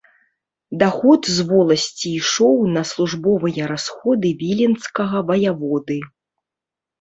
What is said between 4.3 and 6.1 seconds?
віленскага ваяводы.